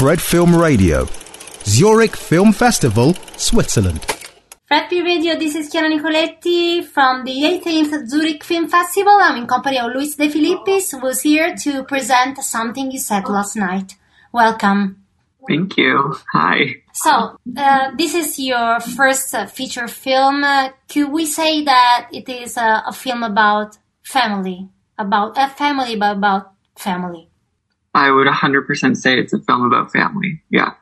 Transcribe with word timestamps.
Fred 0.00 0.18
Film 0.18 0.56
Radio, 0.56 1.06
Zurich 1.66 2.16
Film 2.16 2.52
Festival, 2.54 3.12
Switzerland. 3.36 4.00
Fred 4.64 4.88
P 4.88 5.02
Radio, 5.02 5.38
this 5.38 5.54
is 5.54 5.70
Chiara 5.70 5.90
Nicoletti 5.90 6.82
from 6.82 7.22
the 7.26 7.32
18th 7.32 8.08
Zurich 8.08 8.42
Film 8.42 8.66
Festival. 8.66 9.12
I'm 9.20 9.42
in 9.42 9.46
company 9.46 9.78
of 9.78 9.92
Luis 9.92 10.16
De 10.16 10.30
Filippis, 10.30 10.98
who's 10.98 11.20
here 11.20 11.54
to 11.54 11.84
present 11.84 12.38
something 12.38 12.90
you 12.90 12.98
said 12.98 13.28
last 13.28 13.56
night. 13.56 13.96
Welcome. 14.32 15.04
Thank 15.46 15.76
you. 15.76 16.16
Hi. 16.32 16.76
So, 16.94 17.36
uh, 17.54 17.90
this 17.98 18.14
is 18.14 18.38
your 18.38 18.80
first 18.80 19.34
uh, 19.34 19.44
feature 19.44 19.86
film. 19.86 20.42
Uh, 20.42 20.70
could 20.88 21.12
we 21.12 21.26
say 21.26 21.62
that 21.64 22.08
it 22.10 22.26
is 22.26 22.56
uh, 22.56 22.80
a 22.86 22.92
film 22.94 23.22
about 23.22 23.76
family? 24.02 24.66
About 24.96 25.36
a 25.36 25.48
family, 25.48 25.96
but 25.96 26.16
about 26.16 26.54
family? 26.74 27.29
I 27.94 28.10
would 28.10 28.26
100% 28.26 28.96
say 28.96 29.18
it's 29.18 29.32
a 29.32 29.40
film 29.40 29.62
about 29.62 29.92
family. 29.92 30.42
Yeah. 30.50 30.74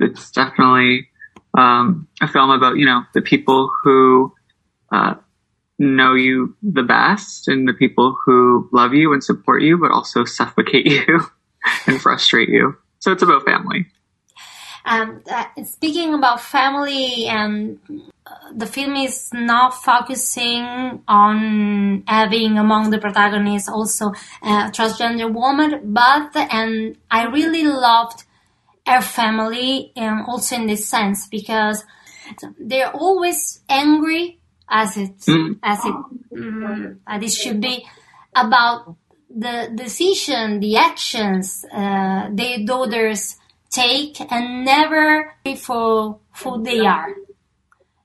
It's 0.00 0.30
definitely 0.30 1.08
um, 1.56 2.08
a 2.20 2.28
film 2.28 2.50
about, 2.50 2.76
you 2.76 2.86
know, 2.86 3.02
the 3.14 3.22
people 3.22 3.70
who 3.82 4.32
uh, 4.92 5.14
know 5.78 6.14
you 6.14 6.56
the 6.62 6.82
best 6.82 7.48
and 7.48 7.68
the 7.68 7.72
people 7.72 8.16
who 8.24 8.68
love 8.72 8.94
you 8.94 9.12
and 9.12 9.22
support 9.22 9.62
you, 9.62 9.78
but 9.78 9.90
also 9.90 10.24
suffocate 10.24 10.86
you 11.08 11.20
and 11.86 12.00
frustrate 12.00 12.48
you. 12.48 12.76
So 12.98 13.12
it's 13.12 13.22
about 13.22 13.44
family. 13.44 13.86
And 14.88 15.28
uh, 15.28 15.46
speaking 15.64 16.14
about 16.14 16.40
family, 16.40 17.26
and 17.26 17.80
uh, 18.24 18.34
the 18.54 18.66
film 18.66 18.94
is 18.94 19.30
not 19.34 19.74
focusing 19.74 21.02
on 21.08 22.04
having 22.06 22.56
among 22.56 22.90
the 22.90 22.98
protagonists 22.98 23.68
also 23.68 24.10
a 24.42 24.70
transgender 24.70 25.32
woman, 25.32 25.80
but 25.92 26.36
and 26.36 26.96
I 27.10 27.24
really 27.24 27.64
loved 27.64 28.22
her 28.86 29.00
family, 29.00 29.90
and 29.96 30.20
um, 30.20 30.26
also 30.28 30.54
in 30.54 30.68
this 30.68 30.88
sense 30.88 31.26
because 31.26 31.82
they're 32.56 32.92
always 32.92 33.62
angry 33.68 34.38
as 34.68 34.96
it 34.96 35.18
mm. 35.18 35.58
as 35.64 35.84
it 35.84 35.94
um, 36.36 37.00
as 37.08 37.22
it 37.24 37.32
should 37.32 37.60
be 37.60 37.84
about 38.36 38.94
the 39.28 39.68
decision, 39.74 40.60
the 40.60 40.76
actions 40.76 41.64
uh, 41.72 42.28
their 42.30 42.64
daughters 42.64 43.36
take 43.76 44.20
and 44.32 44.64
never 44.64 45.34
for 45.58 46.18
who 46.42 46.62
they 46.62 46.80
are. 46.80 47.14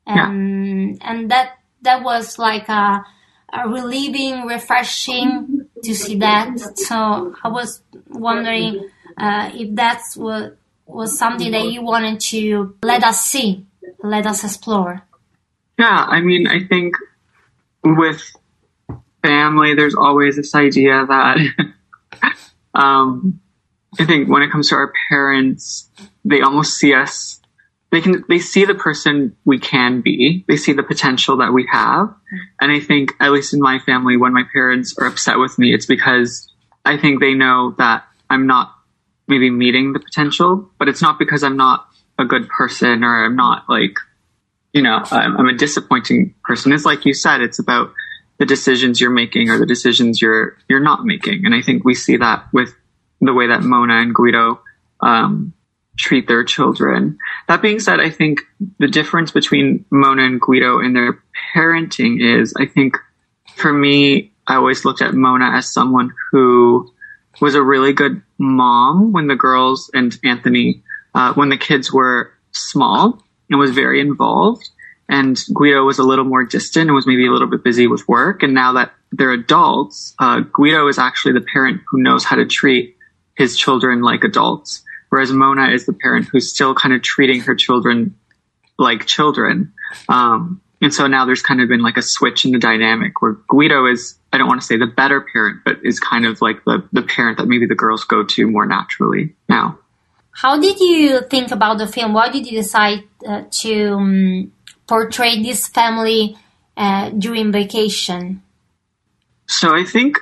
And, 0.06 0.98
yeah. 0.98 1.10
and 1.10 1.32
that, 1.32 1.60
that 1.84 2.04
was 2.04 2.38
like 2.38 2.68
a, 2.68 3.06
a 3.54 3.70
relieving, 3.70 4.46
refreshing 4.46 5.68
to 5.84 5.96
see 5.96 6.18
that. 6.20 6.60
So 6.76 7.36
I 7.44 7.48
was 7.48 7.82
wondering 8.10 8.90
uh, 9.18 9.52
if 9.54 9.76
that's 9.76 10.18
what 10.18 10.58
was 10.86 11.18
something 11.18 11.52
that 11.52 11.68
you 11.68 11.82
wanted 11.82 12.20
to 12.20 12.76
let 12.84 13.04
us 13.04 13.22
see, 13.24 13.66
let 14.04 14.26
us 14.26 14.44
explore. 14.44 15.02
Yeah, 15.80 16.06
I 16.10 16.22
mean, 16.22 16.48
I 16.48 16.66
think 16.68 16.96
with 17.84 18.22
family, 19.24 19.74
there's 19.74 19.96
always 19.96 20.36
this 20.36 20.54
idea 20.54 21.06
that 21.08 21.38
um, 22.74 23.40
I 24.00 24.06
think 24.06 24.30
when 24.30 24.42
it 24.42 24.52
comes 24.52 24.70
to 24.70 24.76
our 24.76 24.94
parents, 25.10 25.90
they 26.24 26.42
almost 26.42 26.78
see 26.78 26.94
us. 26.94 27.40
They 27.92 28.00
can 28.00 28.24
they 28.30 28.40
see 28.40 28.64
the 28.64 28.76
person 28.76 29.36
we 29.44 29.60
can 29.60 30.00
be. 30.00 30.46
They 30.48 30.56
see 30.56 30.72
the 30.72 30.84
potential 30.84 31.38
that 31.38 31.52
we 31.52 31.68
have, 31.70 32.14
and 32.62 32.72
I 32.72 32.80
think 32.80 33.12
at 33.20 33.32
least 33.32 33.54
in 33.54 33.60
my 33.60 33.80
family, 33.80 34.16
when 34.16 34.34
my 34.34 34.44
parents 34.54 34.96
are 34.98 35.08
upset 35.08 35.40
with 35.40 35.60
me, 35.60 35.74
it's 35.74 35.86
because 35.86 36.50
I 36.86 36.98
think 36.98 37.20
they 37.20 37.34
know 37.34 37.76
that 37.80 38.06
I'm 38.30 38.48
not 38.48 38.74
maybe 39.28 39.50
meeting 39.50 39.92
the 39.92 40.00
potential, 40.00 40.70
but 40.80 40.88
it's 40.88 41.02
not 41.02 41.20
because 41.20 41.44
I'm 41.44 41.58
not 41.58 41.86
a 42.18 42.24
good 42.24 42.48
person 42.48 43.04
or 43.04 43.26
I'm 43.26 43.36
not 43.36 43.66
like, 43.68 43.98
you 44.74 44.82
know, 44.82 45.02
I'm, 45.12 45.36
I'm 45.38 45.48
a 45.48 45.58
disappointing 45.58 46.34
person. 46.44 46.72
It's 46.72 46.86
like 46.86 47.06
you 47.06 47.14
said, 47.14 47.42
it's 47.42 47.60
about 47.60 47.94
the 48.38 48.46
decisions 48.46 49.02
you're 49.02 49.10
making 49.10 49.50
or 49.50 49.60
the 49.60 49.66
decisions 49.66 50.22
you're 50.22 50.58
you're 50.70 50.80
not 50.80 51.06
making, 51.06 51.46
and 51.46 51.54
I 51.54 51.62
think 51.62 51.84
we 51.84 51.94
see 51.94 52.16
that 52.18 52.48
with 52.54 52.74
the 53.22 53.34
way 53.34 53.48
that 53.48 53.64
Mona 53.64 53.96
and 54.02 54.14
Guido 54.14 54.62
um, 55.00 55.54
treat 55.98 56.28
their 56.28 56.44
children. 56.44 57.18
That 57.48 57.62
being 57.62 57.80
said, 57.80 58.00
I 58.00 58.10
think 58.10 58.42
the 58.80 58.88
difference 58.88 59.32
between 59.32 59.86
Mona 59.92 60.24
and 60.24 60.42
Guido 60.42 60.80
in 60.80 60.94
their 60.94 61.24
parenting 61.56 62.22
is, 62.22 62.54
I 62.58 62.66
think, 62.66 62.98
for 63.56 63.72
me, 63.72 64.32
I 64.48 64.56
always 64.56 64.86
looked 64.86 65.02
at 65.02 65.14
Mona 65.14 65.52
as 65.52 65.72
someone 65.72 66.12
who 66.32 66.92
was 67.40 67.56
a 67.56 67.62
really 67.62 67.94
good 67.94 68.22
mom 68.38 69.14
when 69.14 69.28
the 69.28 69.36
girls 69.36 69.90
and 69.94 70.18
Anthony, 70.24 70.84
uh, 71.14 71.34
when 71.34 71.50
the 71.50 71.58
kids 71.58 71.92
were 71.92 72.34
small 72.52 73.24
and 73.50 73.60
was 73.60 73.72
very 73.72 74.02
involved. 74.02 74.70
And 75.08 75.38
Guido 75.54 75.84
was 75.84 76.00
a 76.00 76.04
little 76.04 76.26
more 76.26 76.46
distant 76.46 76.88
and 76.88 76.96
was 76.96 77.06
maybe 77.06 77.28
a 77.28 77.32
little 77.32 77.50
bit 77.50 77.64
busy 77.64 77.86
with 77.86 78.08
work. 78.08 78.44
And 78.44 78.54
now 78.54 78.74
that 78.74 78.94
they're 79.12 79.32
adults, 79.32 80.16
uh, 80.20 80.40
Guido 80.40 80.88
is 80.88 80.98
actually 80.98 81.34
the 81.34 81.46
parent 81.54 81.82
who 81.90 82.02
knows 82.02 82.24
how 82.24 82.38
to 82.38 82.46
treat 82.46 82.96
his 83.42 83.58
children 83.58 84.04
like 84.04 84.24
adults, 84.24 84.84
whereas 85.10 85.32
Mona 85.32 85.70
is 85.72 85.88
the 85.88 85.94
parent 85.94 86.28
who's 86.32 86.54
still 86.54 86.76
kind 86.76 86.94
of 86.94 87.02
treating 87.02 87.42
her 87.42 87.56
children 87.56 88.16
like 88.78 89.08
children. 89.08 89.74
Um, 90.08 90.62
and 90.80 90.94
so 90.94 91.08
now 91.08 91.26
there's 91.26 91.42
kind 91.42 91.60
of 91.60 91.68
been 91.68 91.82
like 91.82 91.98
a 91.98 92.04
switch 92.04 92.46
in 92.46 92.52
the 92.52 92.60
dynamic 92.60 93.20
where 93.20 93.38
Guido 93.50 93.88
is, 93.88 94.16
I 94.32 94.38
don't 94.38 94.48
want 94.48 94.62
to 94.62 94.68
say 94.68 94.78
the 94.78 94.86
better 94.86 95.22
parent, 95.22 95.62
but 95.66 95.80
is 95.84 96.00
kind 96.00 96.28
of 96.28 96.40
like 96.40 96.64
the, 96.66 96.88
the 96.94 97.02
parent 97.02 97.40
that 97.40 97.48
maybe 97.48 97.66
the 97.66 97.74
girls 97.76 98.04
go 98.04 98.24
to 98.24 98.48
more 98.48 98.68
naturally 98.68 99.36
now. 99.50 99.80
How 100.32 100.60
did 100.60 100.80
you 100.80 101.22
think 101.22 101.52
about 101.52 101.80
the 101.80 101.88
film? 101.88 102.14
Why 102.14 102.30
did 102.30 102.46
you 102.46 102.58
decide 102.62 103.04
uh, 103.28 103.44
to 103.62 103.94
um, 103.94 104.52
portray 104.86 105.42
this 105.42 105.68
family 105.68 106.38
uh, 106.78 107.10
during 107.10 107.52
vacation? 107.52 108.44
So 109.48 109.76
I 109.76 109.84
think 109.84 110.20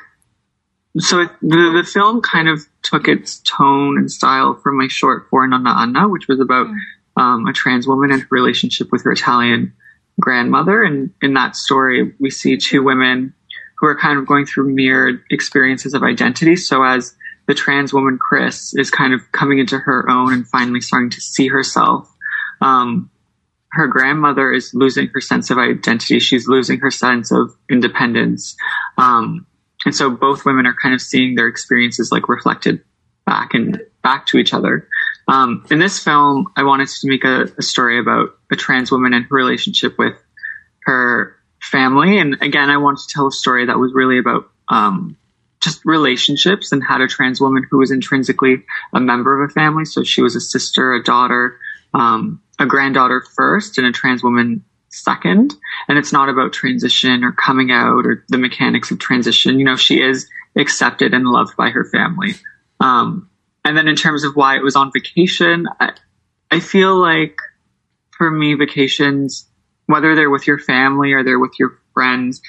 so 0.98 1.22
it, 1.22 1.30
the, 1.42 1.82
the 1.82 1.90
film 1.92 2.22
kind 2.22 2.50
of 2.50 2.66
took 2.82 3.08
its 3.08 3.40
tone 3.40 3.98
and 3.98 4.12
style 4.12 4.56
from 4.56 4.78
my 4.78 4.88
short 4.88 5.28
for 5.30 5.48
Nonna 5.48 5.76
Anna, 5.78 6.10
which 6.10 6.28
was 6.28 6.40
about 6.40 6.68
mm. 6.68 6.78
um, 7.18 7.46
a 7.46 7.54
trans 7.54 7.88
woman 7.88 8.12
and 8.12 8.22
her 8.22 8.28
relationship 8.32 8.92
with 8.92 9.04
her 9.04 9.12
Italian 9.12 9.74
grandmother. 10.20 10.84
And 10.84 11.12
in 11.22 11.34
that 11.36 11.56
story, 11.56 12.14
we 12.20 12.30
see 12.30 12.58
two 12.58 12.84
women 12.84 13.34
who 13.78 13.88
are 13.88 13.96
kind 13.96 14.20
of 14.20 14.26
going 14.26 14.46
through 14.46 14.74
mirrored 14.74 15.24
experiences 15.30 15.94
of 15.94 16.04
identity. 16.04 16.56
So 16.56 16.84
as 16.84 17.16
the 17.48 17.54
trans 17.54 17.94
woman 17.94 18.18
Chris 18.18 18.74
is 18.76 18.92
kind 18.92 19.14
of 19.14 19.32
coming 19.32 19.60
into 19.60 19.78
her 19.78 20.10
own 20.10 20.34
and 20.34 20.48
finally 20.48 20.82
starting 20.82 21.10
to 21.12 21.22
see 21.22 21.48
herself, 21.48 22.14
um, 22.62 23.10
her 23.72 23.88
grandmother 23.88 24.52
is 24.52 24.74
losing 24.74 25.08
her 25.14 25.22
sense 25.22 25.50
of 25.50 25.58
identity. 25.58 26.20
She's 26.20 26.48
losing 26.48 26.80
her 26.80 26.92
sense 26.92 27.32
of 27.32 27.56
independence. 27.70 28.56
Um, 28.98 29.46
and 29.86 29.96
so 29.96 30.10
both 30.10 30.46
women 30.46 30.66
are 30.66 30.76
kind 30.82 30.94
of 30.94 31.02
seeing 31.02 31.36
their 31.36 31.48
experiences 31.48 32.12
like 32.12 32.28
reflected 32.28 32.84
back 33.26 33.54
and 33.54 33.82
back 34.04 34.26
to 34.28 34.38
each 34.38 34.54
other. 34.54 34.88
Um, 35.28 35.66
in 35.70 35.80
this 35.80 36.00
film, 36.00 36.52
I 36.56 36.64
wanted 36.64 36.88
to 36.88 37.08
make 37.08 37.24
a, 37.24 37.44
a, 37.58 37.62
story 37.62 38.00
about 38.00 38.30
a 38.52 38.56
trans 38.56 38.92
woman 38.92 39.14
and 39.14 39.26
her 39.26 39.36
relationship 39.36 39.98
with 40.00 40.16
her 40.86 41.36
family. 41.62 42.18
And 42.18 42.38
again, 42.42 42.70
I 42.70 42.78
wanted 42.78 43.08
to 43.08 43.14
tell 43.14 43.28
a 43.28 43.32
story 43.32 43.68
that 43.68 43.78
was 43.78 43.94
really 43.94 44.18
about 44.18 44.50
um, 44.70 45.18
just 45.62 45.86
relationships 45.86 46.72
and 46.72 46.84
had 46.84 47.02
a 47.02 47.08
trans 47.08 47.40
woman 47.40 47.66
who 47.70 47.78
was 47.78 47.92
intrinsically 47.92 48.64
a 48.94 49.00
member 49.00 49.42
of 49.42 49.50
a 49.50 49.54
family. 49.54 49.86
So 49.86 50.04
she 50.04 50.22
was 50.22 50.36
a 50.36 50.42
sister, 50.42 50.94
a 50.94 51.04
daughter, 51.04 51.60
um, 51.94 52.42
a 52.58 52.66
granddaughter 52.66 53.24
first, 53.36 53.78
and 53.78 53.86
a 53.86 53.92
trans 53.92 54.24
woman 54.24 54.64
second. 54.90 55.56
And 55.88 55.98
it's 55.98 56.14
not 56.14 56.30
about 56.30 56.54
transition 56.54 57.24
or 57.24 57.32
coming 57.32 57.72
out 57.72 58.06
or 58.06 58.26
the 58.30 58.38
mechanics 58.38 58.92
of 58.92 59.00
transition. 59.00 59.60
You 59.60 59.66
know, 59.66 59.76
she 59.76 60.02
is 60.02 60.30
accepted 60.58 61.14
and 61.14 61.26
loved 61.26 61.56
by 61.56 61.70
her 61.70 61.86
family. 61.86 62.36
Um, 62.80 63.30
and 63.64 63.78
then 63.78 63.88
in 63.88 63.96
terms 63.96 64.24
of 64.24 64.36
why 64.36 64.58
it 64.58 64.64
was 64.64 64.76
on 64.76 64.92
vacation, 64.94 65.68
I, 65.80 65.92
I 66.52 66.60
feel 66.60 67.00
like 67.00 67.38
for 68.12 68.30
me, 68.30 68.54
vacations, 68.54 69.48
whether 69.86 70.16
they're 70.16 70.30
with 70.30 70.48
your 70.48 70.60
family 70.60 71.14
or 71.14 71.24
they're 71.24 71.40
with 71.40 71.58
your 71.60 71.80
friends, 71.94 72.42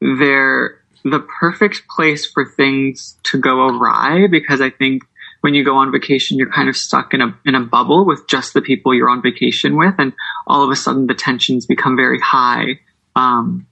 they're 0.00 0.78
the 1.04 1.20
perfect 1.40 1.86
place 1.88 2.26
for 2.30 2.44
things 2.44 3.16
to 3.24 3.38
go 3.38 3.68
awry 3.68 4.26
because 4.30 4.60
I 4.60 4.70
think 4.70 5.02
when 5.40 5.54
you 5.54 5.64
go 5.64 5.76
on 5.76 5.92
vacation, 5.92 6.36
you're 6.36 6.50
kind 6.50 6.68
of 6.68 6.76
stuck 6.76 7.14
in 7.14 7.20
a 7.20 7.38
in 7.44 7.54
a 7.54 7.60
bubble 7.60 8.04
with 8.04 8.26
just 8.28 8.54
the 8.54 8.62
people 8.62 8.94
you're 8.94 9.08
on 9.08 9.22
vacation 9.22 9.76
with, 9.76 9.94
and 9.98 10.12
all 10.46 10.62
of 10.62 10.70
a 10.70 10.76
sudden 10.76 11.06
the 11.06 11.14
tensions 11.14 11.66
become 11.66 11.96
very 11.96 12.18
high, 12.18 12.80
um, 13.14 13.66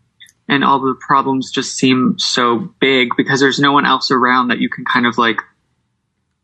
and 0.49 0.65
all 0.65 0.79
the 0.79 0.97
problems 1.01 1.51
just 1.51 1.77
seem 1.77 2.17
so 2.19 2.59
big 2.81 3.11
because 3.17 3.41
there's 3.41 3.59
no 3.59 3.73
one 3.73 3.87
else 3.87 4.11
around 4.11 4.49
that 4.49 4.59
you 4.59 4.69
can 4.69 4.85
kind 4.85 5.07
of 5.07 5.19
like 5.19 5.41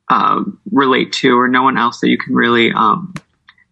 uh, 0.08 0.42
relate 0.70 1.12
to, 1.12 1.38
or 1.38 1.48
no 1.48 1.62
one 1.62 1.78
else 1.78 2.00
that 2.00 2.08
you 2.08 2.18
can 2.18 2.34
really 2.34 2.72
um, 2.72 3.14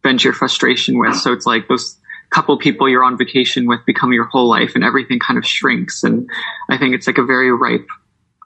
vent 0.03 0.23
your 0.23 0.33
frustration 0.33 0.99
with. 0.99 1.17
So 1.17 1.33
it's 1.33 1.47
like 1.47 1.69
those 1.69 1.97
couple 2.31 2.57
people 2.59 2.89
you're 2.89 3.03
on 3.03 3.19
vacation 3.19 3.67
with 3.67 3.85
become 3.87 4.13
your 4.13 4.27
whole 4.27 4.49
life, 4.49 4.77
and 4.77 4.85
everything 4.85 5.19
kind 5.19 5.37
of 5.37 5.45
shrinks. 5.45 6.05
And 6.05 6.31
I 6.69 6.79
think 6.79 6.95
it's 6.95 7.09
like 7.09 7.19
a 7.19 7.25
very 7.25 7.51
ripe 7.51 7.89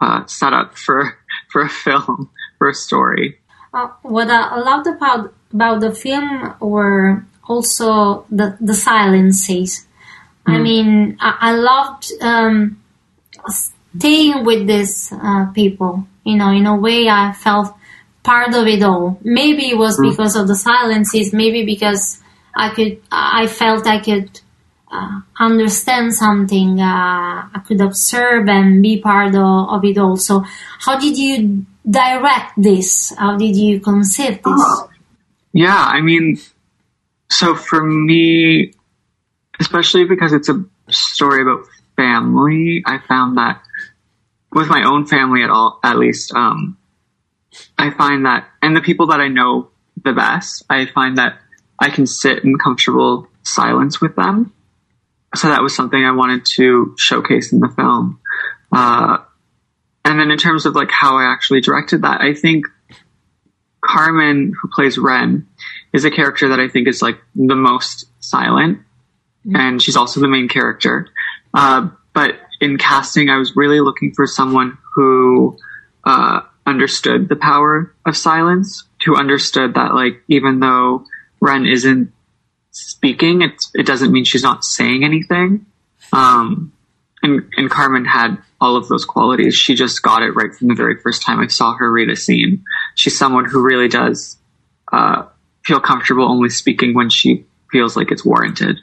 uh, 0.01 0.25
setup 0.25 0.79
for 0.79 1.19
for 1.51 1.61
a 1.61 1.69
film 1.69 2.31
a 2.61 2.75
story. 2.75 3.39
Uh, 3.73 3.89
what 4.03 4.31
I 4.31 4.59
loved 4.59 4.87
about 4.87 5.35
about 5.53 5.81
the 5.81 5.93
film 5.93 6.55
were 6.61 7.25
also 7.49 8.27
the 8.31 8.57
the 8.61 8.75
silences. 8.75 9.87
I 10.47 10.59
mean, 10.59 11.17
I, 11.21 11.37
I 11.41 11.53
loved 11.53 12.13
um, 12.21 12.83
staying 13.97 14.45
with 14.45 14.67
these 14.67 15.11
uh, 15.13 15.47
people. 15.53 16.07
You 16.25 16.37
know, 16.37 16.51
in 16.51 16.67
a 16.67 16.77
way, 16.77 17.09
I 17.09 17.33
felt 17.33 17.75
part 18.23 18.55
of 18.55 18.67
it 18.67 18.83
all. 18.83 19.19
Maybe 19.23 19.71
it 19.71 19.79
was 19.79 19.99
because 20.01 20.37
of 20.37 20.49
the 20.49 20.57
silences. 20.57 21.33
Maybe 21.33 21.65
because 21.65 22.21
I 22.55 22.71
could, 22.71 23.01
I 23.11 23.47
felt 23.47 23.87
I 23.87 24.01
could 24.01 24.41
uh, 24.91 25.21
understand 25.39 26.15
something. 26.15 26.81
Uh, 26.81 27.49
I 27.55 27.63
could 27.67 27.81
observe 27.81 28.49
and 28.49 28.83
be 28.83 29.01
part 29.01 29.35
of, 29.35 29.69
of 29.69 29.85
it 29.85 29.99
all. 29.99 30.17
So, 30.17 30.45
how 30.81 30.99
did 30.99 31.19
you 31.19 31.67
direct 31.89 32.53
this? 32.57 33.13
How 33.17 33.37
did 33.37 33.57
you 33.57 33.81
conceive 33.81 34.43
this? 34.43 34.83
Yeah, 35.53 35.77
I 35.77 36.01
mean, 36.01 36.39
so 37.31 37.55
for 37.55 37.85
me, 37.85 38.73
especially 39.61 40.05
because 40.05 40.33
it's 40.33 40.49
a 40.49 40.65
story 40.89 41.43
about 41.43 41.67
family, 41.97 42.83
I 42.87 42.99
found 42.99 43.39
that 43.39 43.63
with 44.53 44.69
my 44.69 44.85
own 44.85 45.07
family 45.07 45.43
at 45.43 45.51
all, 45.51 45.81
at 45.83 45.99
least, 45.99 46.33
um, 46.35 46.77
I 47.79 47.91
find 47.91 48.27
that, 48.27 48.49
and 48.63 48.77
the 48.77 48.81
people 48.81 49.07
that 49.09 49.21
I 49.21 49.29
know 49.29 49.71
the 50.05 50.13
best, 50.13 50.65
I 50.69 50.87
find 50.87 51.19
that 51.19 51.39
I 51.79 51.91
can 51.91 52.07
sit 52.07 52.45
in 52.45 52.57
comfortable 52.59 53.29
silence 53.43 54.01
with 54.01 54.17
them. 54.17 54.53
So 55.35 55.49
that 55.49 55.63
was 55.63 55.75
something 55.75 56.03
I 56.03 56.13
wanted 56.13 56.47
to 56.57 56.95
showcase 56.97 57.53
in 57.53 57.59
the 57.59 57.69
film. 57.69 58.21
Uh, 58.71 59.19
and 60.05 60.21
then 60.21 60.31
in 60.31 60.39
terms 60.39 60.67
of 60.67 60.75
like 60.75 60.91
how 60.91 61.17
I 61.17 61.25
actually 61.25 61.61
directed 61.61 62.03
that, 62.03 62.21
I 62.21 62.35
think 62.35 62.67
Carmen, 63.81 64.53
who 64.61 64.69
plays 64.69 64.99
Ren, 64.99 65.47
is 65.93 66.05
a 66.05 66.11
character 66.11 66.49
that 66.49 66.61
I 66.61 66.69
think 66.69 66.89
is 66.89 67.03
like 67.03 67.19
the 67.35 67.57
most 67.57 68.07
silent, 68.21 68.81
and 69.55 69.81
she's 69.81 69.97
also 69.97 70.21
the 70.21 70.29
main 70.29 70.49
character. 70.49 71.09
Uh, 71.53 71.89
but 72.13 72.39
in 72.61 72.79
casting, 72.79 73.31
I 73.31 73.39
was 73.39 73.57
really 73.57 73.81
looking 73.81 74.13
for 74.13 74.27
someone 74.27 74.79
who 74.95 75.59
uh, 76.05 76.41
understood 76.67 77.29
the 77.29 77.37
power 77.37 77.95
of 78.07 78.17
silence, 78.17 78.85
who 79.05 79.17
understood 79.17 79.75
that 79.75 79.95
like 79.95 80.23
even 80.29 80.61
though 80.61 81.05
Ren 81.41 81.67
isn't 81.67 82.13
speaking, 82.71 83.43
it 83.43 83.53
it 83.75 83.87
doesn't 83.87 84.13
mean 84.13 84.25
she's 84.25 84.43
not 84.43 84.65
saying 84.65 85.05
anything. 85.05 85.67
Um, 86.13 86.73
and 87.23 87.51
and 87.57 87.71
Carmen 87.71 88.05
had 88.05 88.39
all 88.65 88.77
of 88.77 88.89
those 88.89 89.05
qualities. 89.05 89.55
She 89.55 89.75
just 89.75 90.03
got 90.03 90.23
it 90.23 90.31
right 90.31 90.55
from 90.55 90.69
the 90.69 90.75
very 90.75 90.97
first 90.97 91.23
time 91.23 91.39
I 91.41 91.49
saw 91.49 91.75
her 91.75 91.91
read 91.93 92.09
a 92.09 92.17
scene. 92.17 92.65
She's 92.95 93.17
someone 93.17 93.45
who 93.45 93.63
really 93.63 93.89
does 93.89 94.39
uh, 94.91 95.27
feel 95.65 95.81
comfortable 95.81 96.25
only 96.25 96.49
speaking 96.49 96.95
when 96.95 97.11
she 97.11 97.45
feels 97.71 97.97
like 97.97 98.11
it's 98.11 98.25
warranted. 98.25 98.81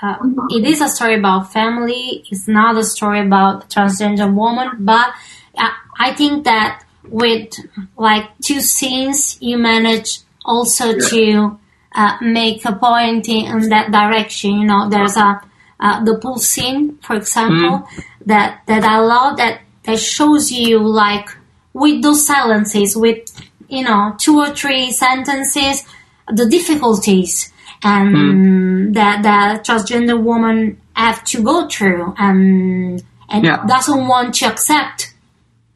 Uh, 0.00 0.16
it 0.50 0.64
is 0.64 0.80
a 0.80 0.88
story 0.88 1.16
about 1.18 1.52
family. 1.52 2.24
It's 2.30 2.46
not 2.46 2.76
a 2.76 2.84
story 2.84 3.20
about 3.20 3.70
transgender 3.70 4.32
woman, 4.32 4.68
but 4.80 5.08
uh, 5.56 5.70
I 5.98 6.14
think 6.14 6.44
that 6.44 6.84
with 7.08 7.54
like 7.96 8.26
two 8.42 8.60
scenes, 8.60 9.38
you 9.40 9.58
manage 9.58 10.20
also 10.44 10.98
to 10.98 11.58
uh, 11.94 12.16
make 12.20 12.64
a 12.64 12.72
point 12.72 13.28
in, 13.28 13.46
in 13.46 13.68
that 13.70 13.90
direction. 13.90 14.60
You 14.60 14.66
know, 14.66 14.88
there's 14.88 15.16
a 15.16 15.40
uh, 15.80 16.04
the 16.04 16.18
pool 16.18 16.38
scene, 16.38 16.98
for 16.98 17.16
example, 17.16 17.86
that 18.26 18.62
that 18.66 18.84
I 18.84 18.98
love 18.98 19.36
that 19.38 19.60
that 19.84 19.98
shows 19.98 20.50
you 20.50 20.78
like 20.78 21.28
with 21.72 22.02
those 22.02 22.26
silences, 22.26 22.96
with 22.96 23.28
you 23.68 23.84
know 23.84 24.14
two 24.18 24.38
or 24.38 24.54
three 24.54 24.90
sentences, 24.92 25.84
the 26.32 26.48
difficulties 26.48 27.52
and 27.84 28.16
hmm. 28.16 28.92
that 28.92 29.22
that 29.22 29.64
transgender 29.64 30.20
woman 30.20 30.80
have 30.94 31.22
to 31.24 31.42
go 31.42 31.68
through 31.68 32.14
and 32.18 33.02
and 33.28 33.44
Yeah. 33.44 33.64
doesn't 33.66 34.06
want 34.06 34.34
to 34.36 34.46
accept 34.46 35.14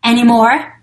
anymore. 0.04 0.74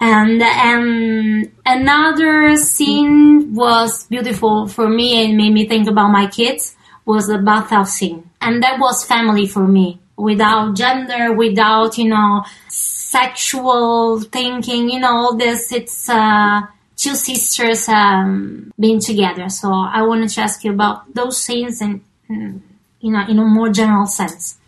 And 0.00 0.42
and 0.42 1.52
another 1.64 2.56
scene 2.56 3.54
was 3.54 4.06
beautiful 4.06 4.66
for 4.66 4.88
me 4.88 5.24
and 5.24 5.36
made 5.36 5.52
me 5.52 5.66
think 5.66 5.88
about 5.88 6.08
my 6.08 6.26
kids 6.26 6.76
was 7.04 7.26
the 7.26 7.38
bathhouse 7.38 7.94
scene. 7.94 8.30
And 8.40 8.62
that 8.62 8.78
was 8.80 9.04
family 9.04 9.46
for 9.46 9.66
me. 9.66 10.00
Without 10.16 10.76
gender, 10.76 11.32
without, 11.32 11.98
you 11.98 12.08
know, 12.08 12.44
sexual 12.68 14.20
thinking, 14.20 14.88
you 14.90 15.00
know, 15.00 15.10
all 15.10 15.36
this, 15.36 15.72
it's 15.72 16.08
uh 16.08 16.62
two 16.96 17.14
sisters 17.14 17.88
um 17.88 18.72
being 18.78 19.00
together. 19.00 19.48
So 19.48 19.72
I 19.72 20.02
wanted 20.02 20.30
to 20.30 20.40
ask 20.40 20.62
you 20.64 20.72
about 20.72 21.12
those 21.14 21.42
scenes 21.42 21.80
and 21.80 22.00
mm, 22.30 22.60
you 23.00 23.10
know, 23.12 23.24
in 23.28 23.38
a 23.38 23.44
more 23.44 23.70
general 23.70 24.06
sense. 24.06 24.58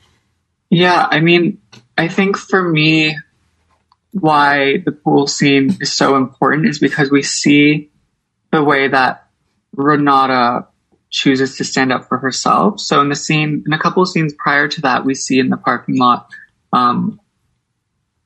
Yeah, 0.68 1.06
I 1.10 1.20
mean, 1.20 1.60
I 1.96 2.08
think 2.08 2.36
for 2.36 2.62
me, 2.62 3.16
why 4.12 4.78
the 4.84 4.92
pool 4.92 5.26
scene 5.26 5.76
is 5.80 5.92
so 5.92 6.16
important 6.16 6.66
is 6.66 6.78
because 6.78 7.10
we 7.10 7.22
see 7.22 7.90
the 8.50 8.62
way 8.62 8.88
that 8.88 9.28
Renata 9.74 10.66
chooses 11.10 11.56
to 11.56 11.64
stand 11.64 11.92
up 11.92 12.08
for 12.08 12.18
herself. 12.18 12.80
So 12.80 13.00
in 13.00 13.08
the 13.08 13.14
scene, 13.14 13.64
in 13.66 13.72
a 13.72 13.78
couple 13.78 14.02
of 14.02 14.08
scenes 14.08 14.34
prior 14.38 14.68
to 14.68 14.80
that, 14.82 15.04
we 15.04 15.14
see 15.14 15.38
in 15.38 15.48
the 15.48 15.56
parking 15.56 15.98
lot 15.98 16.28
um, 16.72 17.20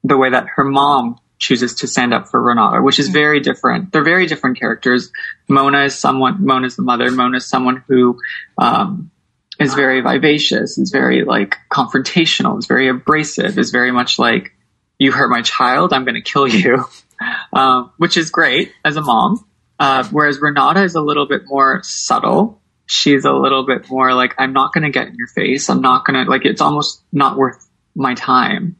the 0.02 0.16
way 0.16 0.30
that 0.30 0.46
her 0.56 0.64
mom 0.64 1.18
chooses 1.38 1.74
to 1.76 1.86
stand 1.86 2.12
up 2.12 2.28
for 2.28 2.40
Renata, 2.40 2.82
which 2.82 2.98
is 2.98 3.08
very 3.08 3.40
different. 3.40 3.92
They're 3.92 4.04
very 4.04 4.26
different 4.26 4.58
characters. 4.58 5.10
Mona 5.48 5.84
is 5.84 5.98
someone. 5.98 6.44
Mona 6.44 6.66
is 6.66 6.76
the 6.76 6.82
mother. 6.82 7.10
Mona 7.10 7.38
is 7.38 7.46
someone 7.46 7.82
who 7.88 8.18
um, 8.58 9.10
is 9.58 9.74
very 9.74 10.00
vivacious, 10.00 10.78
is 10.78 10.90
very 10.90 11.24
like 11.24 11.56
confrontational, 11.70 12.58
is 12.58 12.66
very 12.66 12.88
abrasive, 12.88 13.58
is 13.58 13.70
very 13.70 13.92
much 13.92 14.18
like, 14.18 14.52
you 14.98 15.12
hurt 15.12 15.30
my 15.30 15.42
child, 15.42 15.92
I'm 15.92 16.04
going 16.04 16.14
to 16.14 16.20
kill 16.20 16.46
you, 16.46 16.84
um, 17.52 17.92
which 17.96 18.16
is 18.16 18.30
great 18.30 18.72
as 18.84 18.96
a 18.96 19.02
mom. 19.02 19.44
Uh, 19.78 20.06
whereas 20.10 20.40
Renata 20.40 20.82
is 20.82 20.94
a 20.94 21.00
little 21.00 21.26
bit 21.26 21.42
more 21.46 21.80
subtle. 21.82 22.59
She's 22.90 23.24
a 23.24 23.32
little 23.32 23.64
bit 23.64 23.88
more 23.88 24.14
like, 24.14 24.34
I'm 24.36 24.52
not 24.52 24.72
going 24.72 24.82
to 24.82 24.90
get 24.90 25.06
in 25.06 25.14
your 25.14 25.28
face. 25.28 25.70
I'm 25.70 25.80
not 25.80 26.04
going 26.04 26.24
to, 26.24 26.28
like, 26.28 26.44
it's 26.44 26.60
almost 26.60 27.04
not 27.12 27.36
worth 27.36 27.68
my 27.94 28.14
time. 28.14 28.76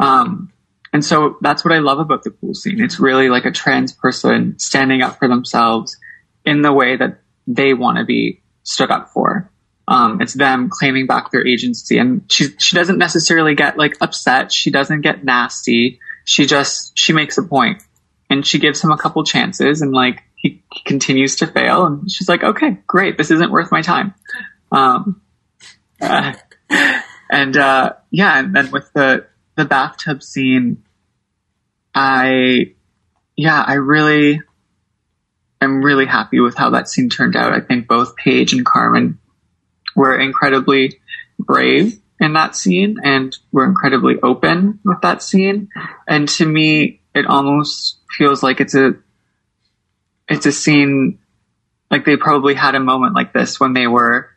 Um, 0.00 0.52
and 0.92 1.04
so 1.04 1.36
that's 1.40 1.64
what 1.64 1.72
I 1.72 1.78
love 1.78 2.00
about 2.00 2.24
the 2.24 2.32
pool 2.32 2.54
scene. 2.54 2.82
It's 2.82 2.98
really 2.98 3.28
like 3.28 3.44
a 3.44 3.52
trans 3.52 3.92
person 3.92 4.58
standing 4.58 5.02
up 5.02 5.20
for 5.20 5.28
themselves 5.28 5.96
in 6.44 6.62
the 6.62 6.72
way 6.72 6.96
that 6.96 7.20
they 7.46 7.74
want 7.74 7.98
to 7.98 8.04
be 8.04 8.42
stood 8.64 8.90
up 8.90 9.10
for. 9.10 9.50
Um, 9.86 10.20
it's 10.20 10.34
them 10.34 10.68
claiming 10.70 11.06
back 11.06 11.30
their 11.30 11.46
agency, 11.46 11.98
and 11.98 12.22
she 12.32 12.48
she 12.58 12.74
doesn't 12.74 12.98
necessarily 12.98 13.54
get 13.54 13.76
like 13.76 13.96
upset. 14.00 14.50
She 14.50 14.70
doesn't 14.70 15.02
get 15.02 15.24
nasty. 15.24 16.00
She 16.24 16.46
just 16.46 16.98
she 16.98 17.12
makes 17.12 17.38
a 17.38 17.42
point, 17.42 17.82
and 18.30 18.46
she 18.46 18.58
gives 18.58 18.82
him 18.82 18.90
a 18.90 18.96
couple 18.96 19.22
chances, 19.24 19.82
and 19.82 19.92
like 19.92 20.22
he, 20.44 20.62
continues 20.84 21.36
to 21.36 21.46
fail, 21.46 21.86
and 21.86 22.10
she's 22.10 22.28
like, 22.28 22.44
okay, 22.44 22.78
great, 22.86 23.16
this 23.16 23.30
isn't 23.30 23.50
worth 23.50 23.72
my 23.72 23.80
time. 23.80 24.14
Um, 24.70 25.22
uh, 26.00 26.34
and 27.30 27.56
uh, 27.56 27.94
yeah, 28.10 28.38
and 28.38 28.54
then 28.54 28.70
with 28.70 28.92
the 28.92 29.26
the 29.56 29.64
bathtub 29.64 30.22
scene, 30.22 30.84
I 31.94 32.74
yeah, 33.36 33.62
I 33.66 33.74
really 33.74 34.42
am 35.60 35.82
really 35.82 36.06
happy 36.06 36.40
with 36.40 36.56
how 36.56 36.70
that 36.70 36.88
scene 36.88 37.08
turned 37.08 37.36
out. 37.36 37.52
I 37.52 37.60
think 37.60 37.88
both 37.88 38.16
Paige 38.16 38.52
and 38.52 38.66
Carmen 38.66 39.18
were 39.96 40.18
incredibly 40.18 41.00
brave 41.38 41.98
in 42.20 42.34
that 42.34 42.54
scene 42.54 42.98
and 43.02 43.36
were 43.52 43.64
incredibly 43.64 44.16
open 44.22 44.80
with 44.84 45.00
that 45.02 45.22
scene. 45.22 45.68
And 46.06 46.28
to 46.30 46.46
me, 46.46 47.00
it 47.14 47.26
almost 47.26 48.00
feels 48.16 48.42
like 48.42 48.60
it's 48.60 48.74
a 48.74 48.94
it's 50.28 50.46
a 50.46 50.52
scene 50.52 51.18
like 51.90 52.04
they 52.04 52.16
probably 52.16 52.54
had 52.54 52.74
a 52.74 52.80
moment 52.80 53.14
like 53.14 53.32
this 53.32 53.60
when 53.60 53.72
they 53.72 53.86
were 53.86 54.30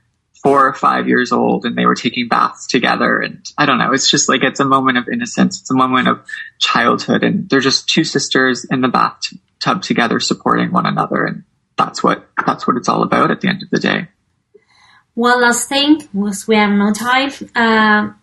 four 0.44 0.67
or 0.67 0.74
five 0.74 1.08
years 1.08 1.32
old 1.32 1.65
and 1.65 1.77
they 1.77 1.86
were 1.86 1.96
taking 1.96 2.27
baths 2.27 2.67
together 2.67 3.20
and 3.20 3.44
I 3.58 3.65
don't 3.65 3.79
know, 3.79 3.91
it's 3.91 4.10
just 4.10 4.29
like 4.29 4.44
it's 4.44 4.60
a 4.60 4.65
moment 4.65 4.98
of 4.98 5.08
innocence. 5.12 5.60
It's 5.62 5.72
a 5.72 5.75
moment 5.75 6.08
of 6.08 6.25
childhood 6.60 7.24
and 7.24 7.50
they're 7.50 7.60
just 7.60 7.89
two 7.89 8.03
sisters 8.03 8.65
in 8.65 8.82
the 8.82 8.88
bathtub 8.88 9.82
together 9.82 10.20
supporting 10.20 10.72
one 10.72 10.86
another 10.86 11.25
and 11.25 11.44
that's 11.77 12.03
what 12.03 12.27
that's 12.46 12.67
what 12.67 12.77
it's 12.77 12.89
all 12.89 13.03
about 13.03 13.32
at 13.32 13.41
the 13.41 13.48
end 13.48 13.63
of 13.63 13.70
the 13.70 13.79
day. 13.79 14.08
One 15.13 15.41
last 15.41 15.67
thing, 15.67 15.98
because 16.13 16.48
we 16.48 16.56
have 16.56 16.72
no 16.72 16.94
time. 16.94 17.32
Uh, 17.56 18.13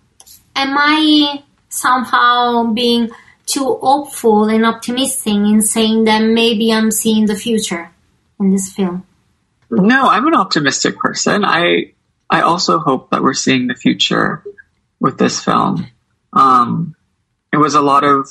am 0.55 0.77
I 0.79 1.43
somehow 1.69 2.73
being 2.73 3.11
too 3.47 3.79
hopeful 3.81 4.45
and 4.45 4.65
optimistic 4.65 5.35
in 5.35 5.61
saying 5.61 6.05
that 6.05 6.21
maybe 6.23 6.73
I'm 6.73 6.91
seeing 6.91 7.27
the 7.27 7.37
future 7.37 7.91
in 8.41 8.51
this 8.51 8.73
film? 8.73 9.07
No, 9.71 10.09
I'm 10.09 10.27
an 10.27 10.35
optimistic 10.35 10.99
person. 10.99 11.45
I 11.45 11.93
I 12.31 12.43
also 12.43 12.79
hope 12.79 13.11
that 13.11 13.23
we're 13.23 13.35
seeing 13.35 13.67
the 13.67 13.75
future 13.75 14.43
with 15.01 15.19
this 15.19 15.43
film. 15.43 15.87
Um, 16.33 16.95
it 17.53 17.59
was 17.59 17.75
a 17.75 17.81
lot 17.81 18.05
of 18.05 18.29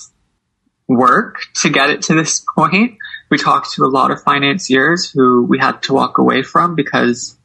work 0.87 1.37
to 1.55 1.69
get 1.69 1.89
it 1.89 2.03
to 2.03 2.15
this 2.15 2.43
point. 2.55 2.97
we 3.29 3.37
talked 3.37 3.73
to 3.73 3.85
a 3.85 3.87
lot 3.87 4.11
of 4.11 4.21
financiers 4.21 5.09
who 5.09 5.45
we 5.45 5.57
had 5.57 5.81
to 5.83 5.93
walk 5.93 6.17
away 6.17 6.43
from 6.43 6.75
because, 6.75 7.37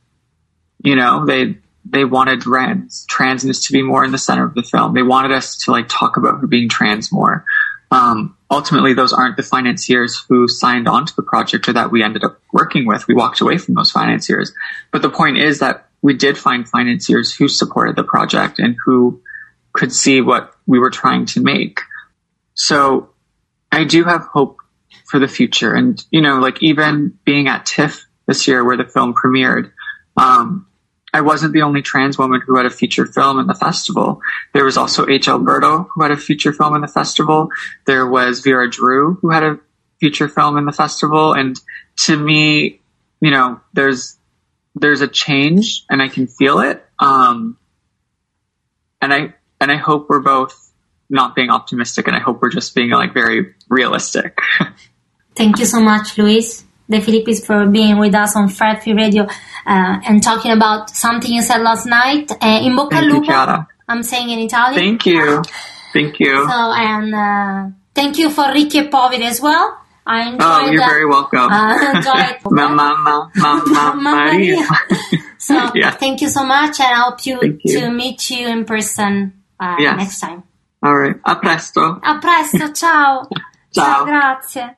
you 0.82 0.96
know, 0.96 1.25
they 1.25 1.56
they 1.90 2.04
wanted 2.04 2.42
trans 2.42 3.06
transness 3.06 3.66
to 3.66 3.72
be 3.72 3.82
more 3.82 4.04
in 4.04 4.12
the 4.12 4.18
center 4.18 4.44
of 4.44 4.54
the 4.54 4.62
film. 4.62 4.94
They 4.94 5.02
wanted 5.02 5.32
us 5.32 5.56
to 5.64 5.70
like 5.70 5.88
talk 5.88 6.16
about 6.16 6.48
being 6.48 6.68
trans 6.68 7.10
more. 7.12 7.44
Um, 7.90 8.37
ultimately, 8.50 8.92
those 8.92 9.12
aren't 9.12 9.37
the 9.37 9.42
financiers 9.42 10.23
who 10.28 10.47
signed 10.47 10.88
on 10.88 11.07
to 11.07 11.16
the 11.16 11.23
project 11.23 11.68
or 11.68 11.73
that 11.73 11.90
we 11.90 12.02
ended 12.02 12.25
up 12.25 12.40
working 12.52 12.87
with. 12.87 13.09
We 13.09 13.14
walked 13.14 13.40
away 13.40 13.59
from 13.59 13.75
those 13.75 13.90
financiers. 13.90 14.52
But 14.92 15.02
the 15.02 15.11
point 15.11 15.38
is 15.38 15.61
that 15.61 15.88
we 16.02 16.14
did 16.14 16.38
find 16.38 16.68
financiers 16.68 17.35
who 17.35 17.49
supported 17.49 17.97
the 17.97 18.04
project 18.04 18.59
and 18.59 18.76
who 18.85 19.23
could 19.73 19.92
see 19.92 20.21
what 20.21 20.54
we 20.66 20.78
were 20.78 20.90
trying 20.90 21.26
to 21.26 21.40
make. 21.40 21.80
So 22.54 23.11
I 23.73 23.85
do 23.85 24.04
have 24.04 24.23
hope 24.23 24.59
for 25.07 25.18
the 25.18 25.28
future. 25.28 25.75
And, 25.75 26.02
you 26.11 26.21
know, 26.21 26.38
like 26.38 26.62
even 26.62 27.18
being 27.25 27.49
at 27.49 27.66
TIFF 27.66 28.07
this 28.26 28.47
year 28.47 28.64
where 28.64 28.76
the 28.76 28.85
film 28.85 29.14
premiered, 29.14 29.73
um, 30.16 30.66
I 31.12 31.22
wasn't 31.22 31.52
the 31.52 31.62
only 31.62 31.82
trans 31.82 32.18
woman 32.18 32.42
who 32.44 32.56
had 32.56 32.66
a 32.66 32.70
feature 32.70 33.06
film 33.06 33.38
in 33.38 33.46
the 33.46 33.54
festival. 33.54 34.20
There 34.52 34.64
was 34.64 34.76
also 34.76 35.08
H. 35.08 35.28
Alberto 35.28 35.88
who 35.94 36.02
had 36.02 36.10
a 36.10 36.16
feature 36.16 36.52
film 36.52 36.74
in 36.74 36.82
the 36.82 36.88
festival. 36.88 37.48
There 37.86 38.06
was 38.06 38.40
Vera 38.40 38.68
Drew 38.68 39.14
who 39.14 39.30
had 39.30 39.42
a 39.42 39.58
feature 40.00 40.28
film 40.28 40.58
in 40.58 40.66
the 40.66 40.72
festival. 40.72 41.32
And 41.32 41.58
to 42.04 42.16
me, 42.16 42.80
you 43.20 43.30
know, 43.30 43.60
there's, 43.72 44.16
there's 44.74 45.00
a 45.00 45.08
change 45.08 45.84
and 45.88 46.02
I 46.02 46.08
can 46.08 46.26
feel 46.26 46.60
it. 46.60 46.84
Um, 46.98 47.56
and 49.00 49.12
I, 49.12 49.34
and 49.60 49.72
I 49.72 49.76
hope 49.76 50.08
we're 50.08 50.20
both 50.20 50.72
not 51.08 51.34
being 51.34 51.48
optimistic 51.48 52.06
and 52.06 52.14
I 52.14 52.20
hope 52.20 52.42
we're 52.42 52.50
just 52.50 52.74
being 52.74 52.90
like 52.90 53.14
very 53.14 53.54
realistic. 53.68 54.38
Thank 55.34 55.58
you 55.58 55.64
so 55.64 55.80
much, 55.80 56.18
Luis 56.18 56.64
De 56.90 57.00
Filippis, 57.00 57.45
for 57.45 57.66
being 57.66 57.99
with 57.99 58.14
us 58.14 58.35
on 58.35 58.49
Fred 58.49 58.83
Film 58.83 58.97
Radio 58.97 59.25
uh, 59.25 60.00
and 60.09 60.23
talking 60.23 60.52
about 60.52 60.88
something 60.90 61.30
you 61.30 61.42
said 61.42 61.61
last 61.61 61.87
night. 61.87 62.30
Uh, 62.40 62.61
in 62.62 62.75
bocca 62.76 62.95
al 62.95 63.04
lupo. 63.07 63.66
I'm 63.88 64.02
saying 64.02 64.30
in 64.30 64.38
Italian. 64.40 64.75
Thank 64.75 65.07
you. 65.07 65.42
Thank 65.92 66.18
you. 66.21 66.47
So, 66.49 66.73
and 66.73 67.14
uh, 67.14 67.75
thank 67.95 68.18
you 68.18 68.30
for 68.30 68.50
e 68.54 68.68
Poveri 68.68 69.23
as 69.25 69.40
well. 69.40 69.78
I 70.07 70.28
enjoyed 70.28 70.40
Oh, 70.40 70.71
you're 70.71 70.80
very 70.88 71.04
welcome. 71.07 71.50
Uh, 71.52 71.92
enjoyed 71.95 72.37
Mamma, 72.50 73.30
mamma, 73.37 73.95
Maria. 74.00 74.66
so, 75.38 75.71
Yeah. 75.75 75.90
thank 75.90 76.23
you 76.23 76.28
so 76.30 76.45
much, 76.45 76.80
and 76.80 76.88
I 76.88 77.00
hope 77.04 77.26
you, 77.26 77.38
you. 77.64 77.80
to 77.80 77.90
meet 77.90 78.30
you 78.30 78.49
in 78.49 78.64
person 78.64 79.42
uh, 79.61 79.76
Yes. 79.78 79.97
next 79.99 80.21
time. 80.21 80.45
All 80.83 80.97
right. 80.97 81.16
A 81.26 81.37
presto. 81.37 82.00
A 82.02 82.18
presto, 82.21 82.73
ciao. 82.73 83.28
Ciao. 83.75 84.04
grazie. 84.07 84.77